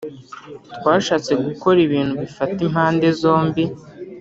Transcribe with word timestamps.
twashatse 0.75 1.31
gukora 1.45 1.77
ibintu 1.87 2.13
bifata 2.21 2.59
impande 2.67 3.07
zombi 3.21 3.63